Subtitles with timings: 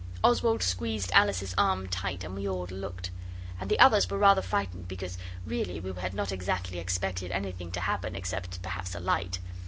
[0.23, 3.11] Oswald squeezed Alice's arm tight, and we all looked;
[3.59, 7.81] and the others were rather frightened because really we had not exactly expected anything to
[7.81, 9.37] happen except perhaps a light.